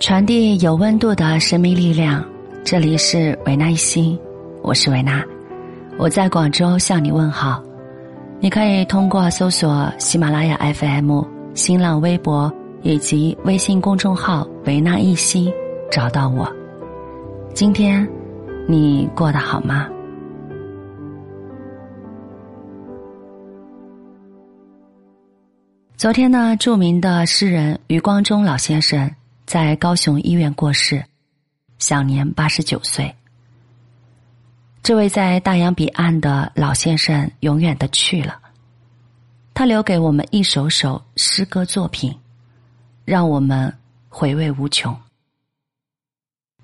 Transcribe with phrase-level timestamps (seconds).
[0.00, 2.24] 传递有温度的生命力量，
[2.64, 4.16] 这里是维纳一心，
[4.62, 5.24] 我是维纳，
[5.98, 7.60] 我在广州向你问好。
[8.38, 11.20] 你可以通过搜索喜马拉雅 FM、
[11.52, 15.52] 新浪微博以及微信公众号“维纳一心”
[15.90, 16.48] 找到我。
[17.52, 18.08] 今天
[18.68, 19.88] 你过得好吗？
[25.96, 29.10] 昨天呢，著名的诗人余光中老先生。
[29.48, 31.02] 在高雄医院过世，
[31.78, 33.16] 享年八十九岁。
[34.82, 38.38] 这位在大洋彼岸的老先生永远的去了，
[39.54, 42.14] 他留给我们一首首诗歌作品，
[43.06, 43.74] 让我们
[44.10, 44.94] 回味无穷。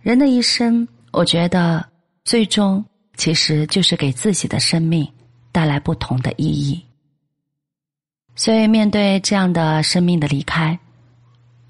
[0.03, 1.89] 人的一生，我觉得
[2.23, 2.85] 最终
[3.17, 5.11] 其实就是给自己的生命
[5.51, 6.85] 带来不同的意义。
[8.37, 10.79] 所以，面对这样的生命的离开。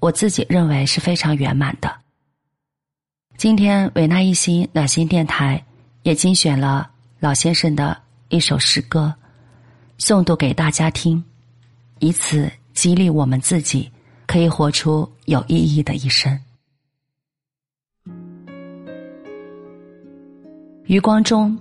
[0.05, 1.91] 我自己认为是非常圆满的。
[3.37, 5.65] 今天维纳一心暖心电台
[6.03, 7.97] 也精选了老先生的
[8.29, 9.11] 一首诗歌，
[9.97, 11.23] 诵读给大家听，
[11.97, 13.91] 以此激励我们自己，
[14.27, 16.39] 可以活出有意义的一生。
[20.83, 21.57] 余光中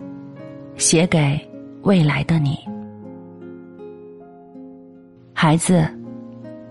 [0.77, 1.41] 写给
[1.81, 2.59] 未来的你，
[5.33, 5.89] 孩子。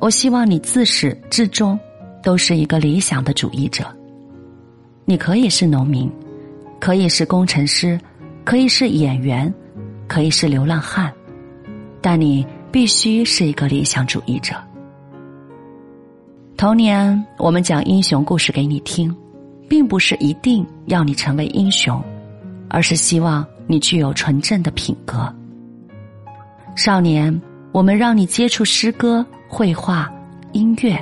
[0.03, 1.79] 我希望你自始至终
[2.21, 3.85] 都是一个理想的主义者。
[5.05, 6.11] 你可以是农民，
[6.77, 7.97] 可以是工程师，
[8.43, 9.51] 可以是演员，
[10.05, 11.09] 可以是流浪汉，
[12.01, 14.53] 但你必须是一个理想主义者。
[16.57, 19.15] 童年，我们讲英雄故事给你听，
[19.69, 22.03] 并不是一定要你成为英雄，
[22.67, 25.33] 而是希望你具有纯正的品格。
[26.75, 27.41] 少年，
[27.73, 29.25] 我们让你接触诗歌。
[29.49, 30.11] 绘画、
[30.51, 30.97] 音乐，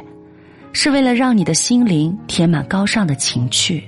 [0.73, 3.81] 是为了让你的心灵填满高尚的情趣。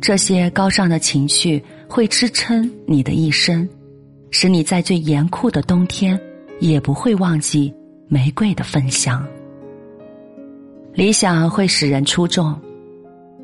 [0.00, 3.68] 这些高尚的情趣会支撑你的一生，
[4.30, 6.18] 使你在最严酷的冬天
[6.60, 7.70] 也不会忘记
[8.08, 9.22] 玫瑰的芬香。
[10.94, 12.58] 理想会使人出众，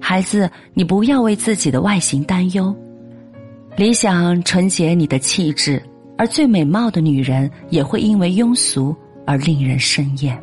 [0.00, 2.74] 孩子，你不要为自己的外形担忧。
[3.76, 5.82] 理想纯洁你的气质，
[6.22, 8.96] 而最美貌的女人也会因为庸俗。
[9.24, 10.36] 而令人生厌。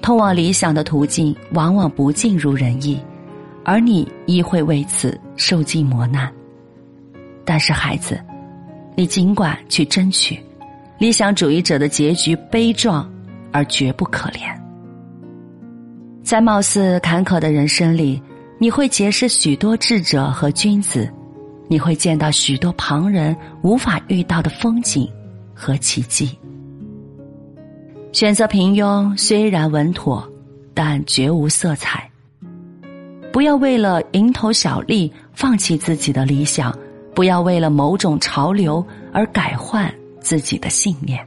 [0.00, 2.98] 通往理想的途径往往不尽如人意，
[3.64, 6.32] 而你亦会为此受尽磨难。
[7.44, 8.18] 但是，孩子，
[8.96, 10.40] 你尽管去争取。
[10.98, 13.06] 理想主义者的结局悲壮，
[13.52, 14.40] 而绝不可怜。
[16.22, 18.22] 在貌似坎坷的人生里，
[18.58, 21.12] 你会结识许多智者和君子，
[21.70, 25.08] 你会见到许多旁人无法遇到的风景
[25.54, 26.36] 和奇迹。
[28.10, 30.28] 选择平庸虽然稳妥，
[30.74, 32.10] 但绝无色彩。
[33.32, 36.76] 不要为了蝇头小利放弃自己的理想，
[37.14, 41.24] 不要为了某种潮流而改换自己的信念。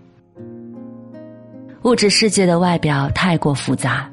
[1.83, 4.11] 物质世界的外表太过复杂，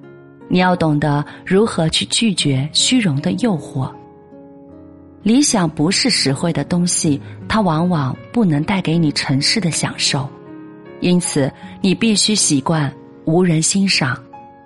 [0.49, 3.93] 你要懂得如何去拒绝虚荣的诱惑。
[5.23, 10.29] 理想不是实惠的东西，它往往不能带给你尘世的享受。
[11.01, 12.93] 因此，你必须习惯
[13.25, 14.19] 无人欣赏，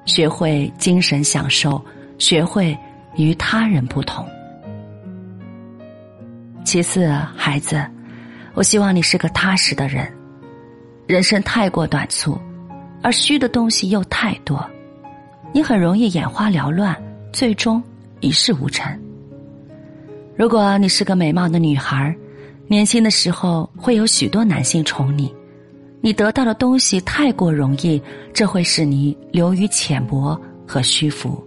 [0.04, 1.84] 学会精神享受，
[2.18, 2.76] 学会
[3.16, 4.24] 与他人不同。
[6.64, 7.84] 其次，孩子，
[8.54, 10.10] 我希望你是个踏实的人。
[11.06, 12.40] 人生太过短促，
[13.02, 14.64] 而虚的东西又太多，
[15.52, 16.96] 你很容易眼花缭乱，
[17.32, 17.82] 最终
[18.20, 19.03] 一事无成。
[20.36, 22.14] 如果你是个美貌的女孩，
[22.66, 25.32] 年轻的时候会有许多男性宠你。
[26.00, 28.02] 你得到的东西太过容易，
[28.32, 31.42] 这会使你流于浅薄和虚浮。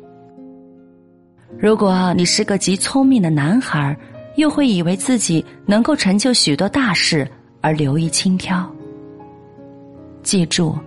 [1.60, 3.96] 如果你是个极聪明的男孩，
[4.36, 7.30] 又会以为自己能够成就许多大事
[7.62, 8.66] 而流于轻佻。
[10.24, 10.78] 记住，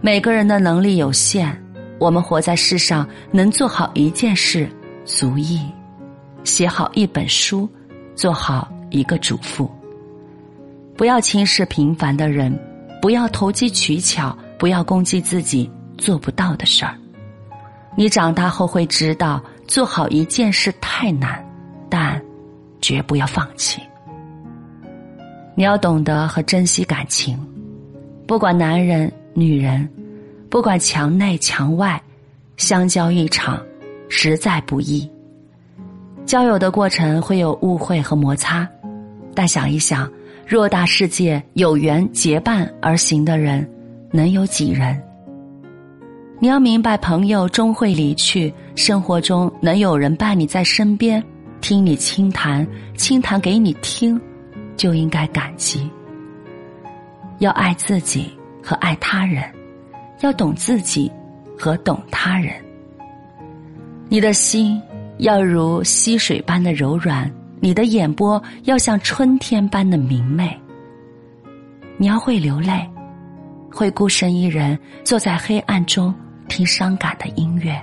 [0.00, 1.54] 每个人的能力有限，
[1.98, 4.68] 我们活在世上，能做好一件事
[5.04, 5.60] 足矣。
[6.44, 7.68] 写好一本书，
[8.14, 9.70] 做好一个主妇。
[10.96, 12.58] 不要轻视平凡的人。
[13.00, 16.98] 不要投机取巧，不要攻击自己做不到的事儿。
[17.96, 21.40] 你长大后会知道，做好一件事太难，
[21.88, 22.20] 但
[22.80, 23.80] 绝不要放弃。
[25.54, 27.38] 你要懂得和珍惜感情，
[28.26, 29.88] 不管男人女人，
[30.50, 32.02] 不管墙内墙外，
[32.56, 33.64] 相交一场
[34.08, 35.08] 实在不易。
[36.28, 38.68] 交友的过程会有误会和摩擦，
[39.34, 40.06] 但想一想。
[40.46, 43.66] 偌大世界，有缘结伴而行的人，
[44.10, 45.02] 能有几人？
[46.38, 51.22] 你要明白，朋友终会离去，生活中能有人伴你在身边，
[51.62, 54.20] 听你倾谈，倾谈给你听，
[54.76, 55.90] 就应该感激。
[57.38, 58.30] 要爱自己
[58.62, 59.42] 和爱他人，
[60.20, 61.10] 要懂自己
[61.58, 62.52] 和懂他人。
[64.10, 64.80] 你的心
[65.18, 67.30] 要如溪水般的柔软，
[67.60, 70.56] 你的眼波要像春天般的明媚。
[71.96, 72.88] 你要会流泪，
[73.70, 76.14] 会孤身一人坐在黑暗中。
[76.48, 77.78] 听伤感的音乐，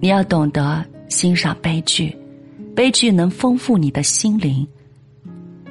[0.00, 2.12] 你要懂得欣赏悲剧，
[2.74, 4.66] 悲剧能丰富你的心灵。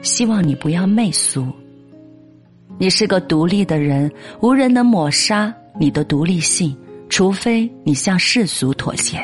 [0.01, 1.45] 希望你不要媚俗。
[2.77, 4.09] 你是个独立的人，
[4.39, 6.73] 无人能抹杀你的独立性，
[7.09, 9.19] 除非你向世俗妥协。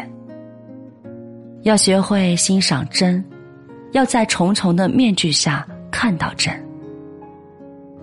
[1.64, 3.24] 要学会欣赏真，
[3.92, 6.54] 要在重重的面具下看到真。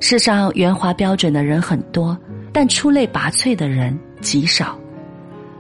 [0.01, 2.17] 世上圆滑标准的人很多，
[2.53, 3.99] 但出类拔萃的人。
[4.21, 4.77] 极少，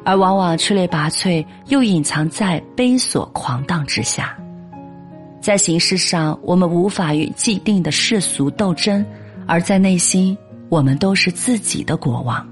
[0.05, 4.37] 而往往出类拔萃又隐藏在悲琐狂荡之下。
[5.41, 9.01] 在形式上，我们无法与既定的世俗斗争；
[9.47, 10.37] 而在内心，
[10.69, 12.44] 我们都是自己的国王。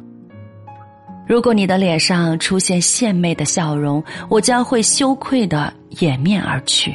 [1.26, 6.94] 如果你的脸上出现献媚的笑容，我将会羞愧的掩面而去。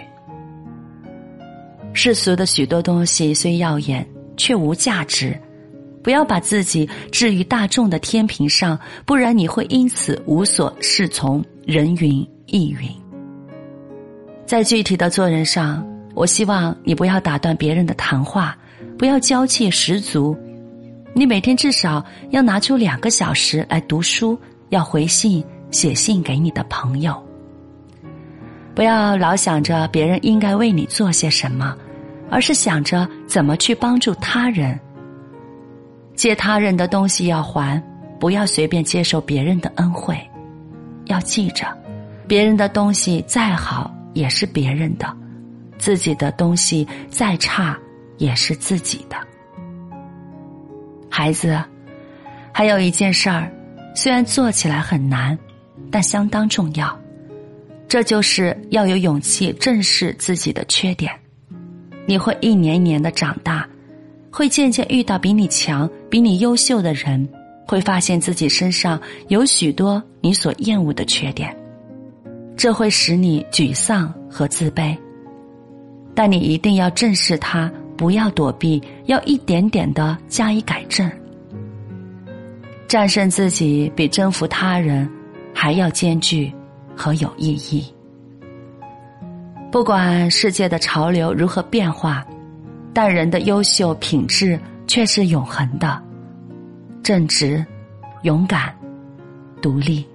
[1.94, 4.08] 世俗的许多东西虽耀眼，
[4.38, 5.38] 却无价值。
[6.02, 12.90] 不要把自己置于大众的天平上，不然你会因此无所适从，人云亦云。
[14.46, 15.86] 在具体的做人上，
[16.16, 18.58] 我希望你不要打断别人的谈话，
[18.98, 20.36] 不要娇气十足。
[21.14, 27.22] 你每天至少要拿出两个小时来读书，要回信、写信给你的朋友。
[28.74, 31.76] 不要老想着别人应该为你做些什么，
[32.30, 34.80] 而是想着怎么去帮助他人。
[36.16, 37.82] 借他人的东西要还，
[38.18, 40.18] 不要随便接受别人的恩惠。
[41.08, 41.68] 要记着，
[42.26, 45.14] 别人的东西再好也是别人的，
[45.78, 47.78] 自己的东西再差
[48.18, 49.18] 也是自己的。
[51.12, 51.62] 孩子，
[52.52, 53.52] 还有一件事儿，
[53.94, 55.38] 虽然做起来很难，
[55.92, 57.00] 但相当重要，
[57.88, 61.12] 这就是要有勇气正视自己的缺点。
[62.08, 63.68] 你会一年一年的长大。
[64.34, 67.28] 会渐渐遇到比你强、比你优秀的人，
[67.68, 68.98] 会发现自己身上
[69.28, 71.54] 有许多你所厌恶的缺点，
[72.56, 74.98] 这会使你沮丧和自卑。
[76.16, 77.70] 但你一定要正视它，
[78.02, 81.08] 不要躲避，要一点点的加以改正。
[82.88, 85.08] 战胜自己比征服他人
[85.54, 86.52] 还要艰巨
[86.98, 87.86] 和有意义。
[89.72, 92.26] 不管世界的潮流如何变化。
[92.94, 95.98] 但人的优秀品质却是永恒的，
[97.02, 97.66] 正直、
[98.24, 98.76] 勇敢、
[99.62, 100.06] 独立。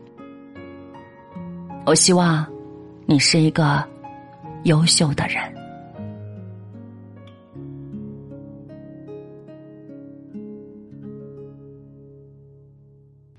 [1.87, 2.47] 我希望
[3.06, 3.82] 你是一个
[4.65, 5.56] 优秀的人。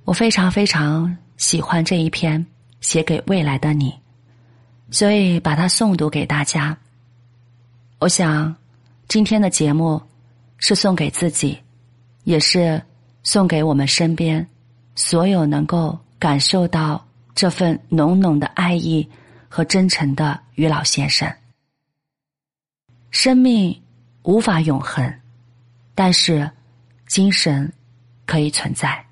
[0.07, 2.43] 我非常非常喜欢这一篇
[2.79, 3.93] 写给未来的你，
[4.89, 6.75] 所以把它诵读给大家。
[7.99, 8.55] 我想。
[9.09, 10.01] 今天的节目
[10.57, 11.57] 是送给自己，
[12.25, 12.81] 也是
[13.23, 14.45] 送给我们身边
[14.95, 19.09] 所有能够感受到这份浓浓的爱意
[19.47, 21.33] 和真诚的于老先生。
[23.11, 23.81] 生命
[24.23, 25.21] 无法永恒，
[25.95, 26.51] 但是
[27.07, 27.71] 精神
[28.25, 29.06] 可以存在。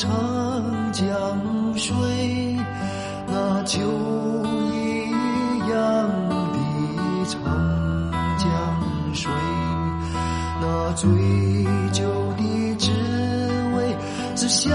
[0.00, 0.10] 长
[0.94, 1.06] 江
[1.76, 1.94] 水，
[3.26, 3.78] 那秋
[4.72, 5.10] 一
[5.68, 6.08] 样
[6.54, 6.58] 的
[7.28, 7.38] 长
[8.38, 8.48] 江
[9.12, 9.30] 水，
[10.62, 11.06] 那醉
[11.92, 12.02] 酒
[12.38, 12.88] 的滋
[13.76, 13.94] 味
[14.34, 14.72] 是乡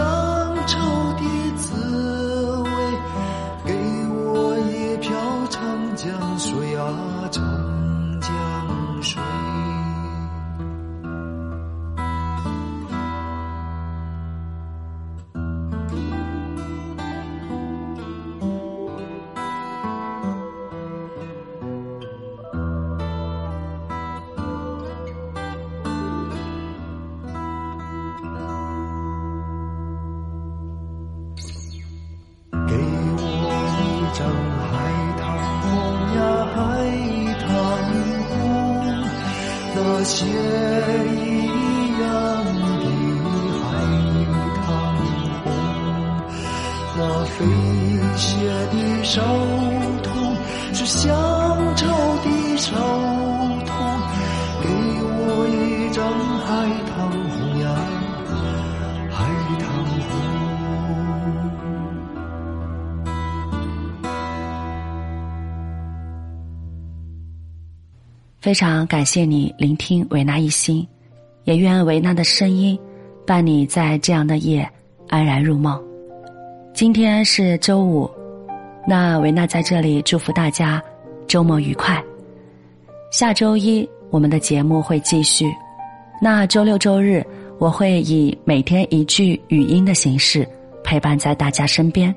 [34.17, 34.71] 涨海
[35.19, 35.21] 棠
[35.61, 35.67] 红
[36.15, 36.17] 呀，
[36.55, 36.57] 海
[37.43, 37.47] 棠
[38.29, 38.33] 红，
[39.75, 40.15] 那血
[41.11, 41.19] 一
[42.01, 42.03] 样
[42.79, 42.83] 的
[43.61, 43.63] 海
[44.63, 44.65] 棠
[45.43, 45.45] 红，
[46.97, 47.35] 那飞
[48.15, 48.25] 血
[48.71, 49.21] 的手
[50.01, 50.07] 痛，
[50.73, 51.03] 是乡
[51.75, 51.85] 愁
[52.23, 52.25] 的
[52.57, 52.71] 手。
[68.45, 70.87] 非常感谢你聆听维纳一心，
[71.45, 72.79] 也愿维纳的声音
[73.25, 74.69] 伴你在这样的夜
[75.09, 75.83] 安然入梦。
[76.71, 78.07] 今天是周五，
[78.87, 80.79] 那维纳在这里祝福大家
[81.25, 81.99] 周末愉快。
[83.11, 85.51] 下周一我们的节目会继续，
[86.21, 87.25] 那周六周日
[87.57, 90.47] 我会以每天一句语音的形式
[90.83, 92.13] 陪伴在大家身边，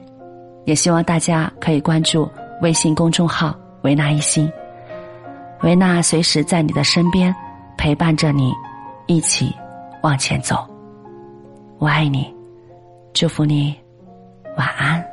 [0.66, 2.28] 也希望大家可以关注
[2.60, 4.46] 微信公众号“维纳一心”。
[5.62, 7.34] 维纳随时在你的身边，
[7.76, 8.52] 陪伴着你，
[9.06, 9.54] 一起
[10.02, 10.66] 往前走。
[11.78, 12.32] 我爱你，
[13.12, 13.74] 祝福你，
[14.56, 15.04] 晚安。